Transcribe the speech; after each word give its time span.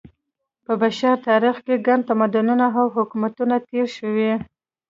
په 0.65 0.73
بشر 0.81 1.15
تاریخ 1.27 1.55
کې 1.65 1.83
ګڼ 1.87 1.99
تمدنونه 2.09 2.65
او 2.79 2.85
حکومتونه 2.95 3.55
تېر 3.69 3.87
شوي. 3.97 4.31